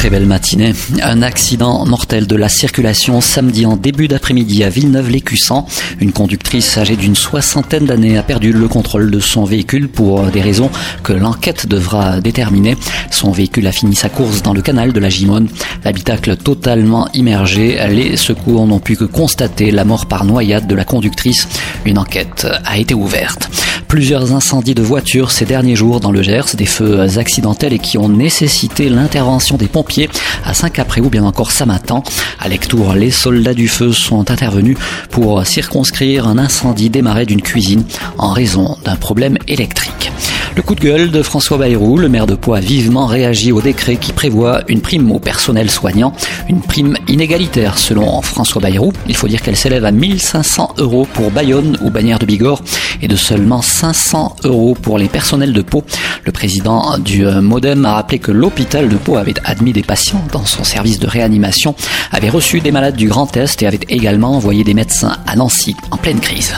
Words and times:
Très 0.00 0.08
belle 0.08 0.24
matinée. 0.24 0.72
Un 1.02 1.20
accident 1.20 1.84
mortel 1.84 2.26
de 2.26 2.34
la 2.34 2.48
circulation 2.48 3.20
samedi 3.20 3.66
en 3.66 3.76
début 3.76 4.08
d'après-midi 4.08 4.64
à 4.64 4.70
Villeneuve-l'Écussan. 4.70 5.66
Une 6.00 6.12
conductrice 6.12 6.78
âgée 6.78 6.96
d'une 6.96 7.14
soixantaine 7.14 7.84
d'années 7.84 8.16
a 8.16 8.22
perdu 8.22 8.50
le 8.50 8.66
contrôle 8.66 9.10
de 9.10 9.20
son 9.20 9.44
véhicule 9.44 9.90
pour 9.90 10.22
des 10.22 10.40
raisons 10.40 10.70
que 11.02 11.12
l'enquête 11.12 11.66
devra 11.66 12.22
déterminer. 12.22 12.78
Son 13.10 13.30
véhicule 13.30 13.66
a 13.66 13.72
fini 13.72 13.94
sa 13.94 14.08
course 14.08 14.40
dans 14.40 14.54
le 14.54 14.62
canal 14.62 14.94
de 14.94 15.00
la 15.00 15.10
Gimone. 15.10 15.48
L'habitacle 15.84 16.34
totalement 16.38 17.06
immergé. 17.12 17.78
Les 17.90 18.16
secours 18.16 18.66
n'ont 18.66 18.78
pu 18.78 18.96
que 18.96 19.04
constater 19.04 19.70
la 19.70 19.84
mort 19.84 20.06
par 20.06 20.24
noyade 20.24 20.66
de 20.66 20.74
la 20.74 20.84
conductrice. 20.84 21.46
Une 21.84 21.98
enquête 21.98 22.46
a 22.64 22.78
été 22.78 22.94
ouverte. 22.94 23.50
Plusieurs 23.90 24.32
incendies 24.32 24.76
de 24.76 24.82
voitures 24.82 25.32
ces 25.32 25.44
derniers 25.44 25.74
jours 25.74 25.98
dans 25.98 26.12
le 26.12 26.22
Gers, 26.22 26.54
des 26.54 26.64
feux 26.64 27.00
accidentels 27.18 27.72
et 27.72 27.80
qui 27.80 27.98
ont 27.98 28.08
nécessité 28.08 28.88
l'intervention 28.88 29.56
des 29.56 29.66
pompiers 29.66 30.08
à 30.44 30.54
Saint-Capré 30.54 31.00
ou 31.00 31.10
bien 31.10 31.24
encore 31.24 31.50
Samatan. 31.50 32.04
À 32.38 32.48
Lectour, 32.48 32.94
les 32.94 33.10
soldats 33.10 33.52
du 33.52 33.66
feu 33.66 33.90
sont 33.90 34.30
intervenus 34.30 34.78
pour 35.10 35.44
circonscrire 35.44 36.28
un 36.28 36.38
incendie 36.38 36.88
démarré 36.88 37.26
d'une 37.26 37.42
cuisine 37.42 37.82
en 38.16 38.30
raison 38.30 38.78
d'un 38.84 38.94
problème 38.94 39.38
électrique. 39.48 40.12
Le 40.56 40.62
coup 40.62 40.74
de 40.74 40.80
gueule 40.80 41.10
de 41.12 41.22
François 41.22 41.58
Bayrou, 41.58 41.96
le 41.96 42.08
maire 42.08 42.26
de 42.26 42.34
Pau 42.34 42.54
a 42.54 42.60
vivement 42.60 43.06
réagi 43.06 43.52
au 43.52 43.60
décret 43.60 43.96
qui 43.96 44.12
prévoit 44.12 44.62
une 44.68 44.80
prime 44.80 45.12
au 45.12 45.20
personnel 45.20 45.70
soignant, 45.70 46.12
une 46.48 46.60
prime 46.60 46.96
inégalitaire 47.06 47.78
selon 47.78 48.20
François 48.20 48.60
Bayrou. 48.60 48.92
Il 49.06 49.14
faut 49.14 49.28
dire 49.28 49.42
qu'elle 49.42 49.56
s'élève 49.56 49.84
à 49.84 49.92
1500 49.92 50.74
euros 50.78 51.06
pour 51.14 51.30
Bayonne 51.30 51.78
ou 51.82 51.90
Bagnères 51.90 52.18
de 52.18 52.26
Bigorre 52.26 52.62
et 53.00 53.06
de 53.06 53.14
seulement 53.14 53.62
500 53.62 54.36
euros 54.44 54.76
pour 54.80 54.98
les 54.98 55.08
personnels 55.08 55.52
de 55.52 55.62
Pau. 55.62 55.84
Le 56.24 56.32
président 56.32 56.98
du 56.98 57.24
euh, 57.26 57.40
Modem 57.40 57.84
a 57.84 57.94
rappelé 57.94 58.18
que 58.18 58.32
l'hôpital 58.32 58.88
de 58.88 58.96
Pau 58.96 59.16
avait 59.16 59.34
admis 59.44 59.72
des 59.72 59.82
patients 59.82 60.24
dans 60.32 60.44
son 60.44 60.64
service 60.64 60.98
de 60.98 61.06
réanimation, 61.06 61.76
avait 62.10 62.28
reçu 62.28 62.60
des 62.60 62.72
malades 62.72 62.96
du 62.96 63.08
Grand 63.08 63.36
Est 63.36 63.62
et 63.62 63.66
avait 63.68 63.80
également 63.88 64.34
envoyé 64.34 64.64
des 64.64 64.74
médecins 64.74 65.16
à 65.26 65.36
Nancy 65.36 65.76
en 65.92 65.96
pleine 65.96 66.20
crise. 66.20 66.54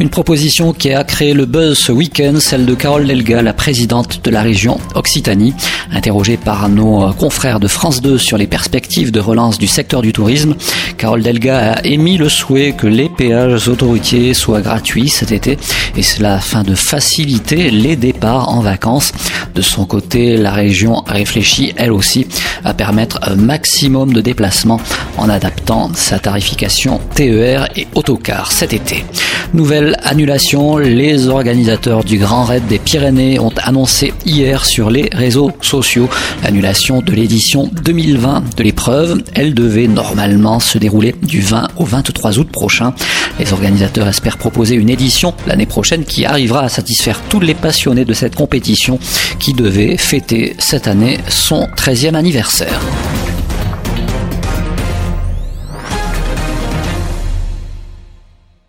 Une 0.00 0.08
proposition 0.08 0.72
qui 0.72 0.92
a 0.92 1.04
créé 1.04 1.34
le 1.34 1.46
buzz 1.46 1.78
ce 1.78 1.92
week-end, 1.92 2.34
celle 2.40 2.66
de 2.66 2.74
Carole 2.74 3.06
Delga, 3.06 3.42
la 3.44 3.52
présidente 3.52 4.24
de 4.24 4.30
la 4.30 4.42
région 4.42 4.78
Occitanie. 4.94 5.54
Interrogée 5.92 6.36
par 6.36 6.68
nos 6.68 7.12
confrères 7.12 7.60
de 7.60 7.68
France 7.68 8.00
2 8.00 8.18
sur 8.18 8.38
les 8.38 8.46
perspectives 8.46 9.12
de 9.12 9.20
relance 9.20 9.58
du 9.58 9.66
secteur 9.66 10.02
du 10.02 10.12
tourisme, 10.12 10.56
Carole 10.96 11.22
Delga 11.22 11.74
a 11.74 11.84
émis 11.84 12.16
le 12.16 12.28
souhait 12.28 12.72
que 12.72 12.86
les 12.86 13.08
péages 13.08 13.68
autoroutiers 13.68 14.34
soient 14.34 14.62
gratuits 14.62 15.10
cet 15.10 15.30
été 15.30 15.58
et 15.96 16.02
cela 16.02 16.34
afin 16.34 16.62
de 16.62 16.74
faciliter 16.74 17.70
les 17.70 17.96
départs 17.96 18.48
en 18.48 18.60
vacances. 18.60 19.12
De 19.54 19.62
son 19.62 19.84
côté, 19.84 20.36
la 20.36 20.52
région 20.52 21.02
réfléchit 21.06 21.74
elle 21.76 21.92
aussi 21.92 22.26
à 22.64 22.72
permettre 22.72 23.20
un 23.22 23.36
maximum 23.36 24.12
de 24.12 24.20
déplacements 24.20 24.80
en 25.18 25.28
adaptant 25.28 25.90
sa 25.94 26.18
tarification 26.18 27.00
TER 27.14 27.68
et 27.76 27.86
autocar 27.94 28.52
cet 28.52 28.72
été. 28.72 29.04
Nouvelle 29.52 29.96
annulation, 30.02 30.78
les 30.78 31.28
organisateurs 31.28 32.02
du 32.02 32.18
Grand 32.18 32.44
Raid 32.44 32.66
des 32.66 32.80
Pyrénées 32.80 33.23
ont 33.38 33.52
annoncé 33.62 34.12
hier 34.26 34.64
sur 34.64 34.90
les 34.90 35.08
réseaux 35.12 35.50
sociaux 35.60 36.08
l'annulation 36.42 37.00
de 37.00 37.12
l'édition 37.12 37.70
2020 37.72 38.56
de 38.56 38.62
l'épreuve. 38.62 39.22
Elle 39.34 39.54
devait 39.54 39.88
normalement 39.88 40.60
se 40.60 40.78
dérouler 40.78 41.14
du 41.22 41.40
20 41.40 41.68
au 41.76 41.84
23 41.84 42.38
août 42.38 42.48
prochain. 42.50 42.94
Les 43.38 43.52
organisateurs 43.52 44.08
espèrent 44.08 44.38
proposer 44.38 44.74
une 44.74 44.90
édition 44.90 45.34
l'année 45.46 45.66
prochaine 45.66 46.04
qui 46.04 46.24
arrivera 46.24 46.62
à 46.62 46.68
satisfaire 46.68 47.20
tous 47.28 47.40
les 47.40 47.54
passionnés 47.54 48.04
de 48.04 48.14
cette 48.14 48.34
compétition 48.34 48.98
qui 49.38 49.52
devait 49.52 49.96
fêter 49.96 50.54
cette 50.58 50.86
année 50.86 51.18
son 51.28 51.68
13e 51.76 52.14
anniversaire. 52.14 52.80